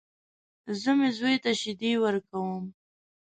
[0.81, 2.63] زه مې زوی ته شيدې ورکوم.